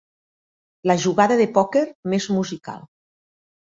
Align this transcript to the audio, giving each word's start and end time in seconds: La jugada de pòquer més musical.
La 0.93 0.95
jugada 1.05 1.39
de 1.43 1.47
pòquer 1.59 1.87
més 2.17 2.31
musical. 2.41 2.85